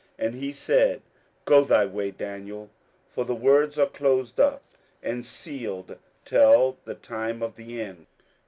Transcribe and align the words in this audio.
27:012:009 0.17 0.27
And 0.29 0.35
he 0.39 0.51
said, 0.51 1.01
Go 1.45 1.63
thy 1.63 1.85
way, 1.85 2.09
Daniel: 2.09 2.71
for 3.07 3.23
the 3.23 3.35
words 3.35 3.77
are 3.77 3.85
closed 3.85 4.39
up 4.39 4.63
and 5.03 5.23
sealed 5.23 5.95
till 6.25 6.77
the 6.85 6.95
time 6.95 7.43
of 7.43 7.55
the 7.55 7.79
end. 7.79 8.07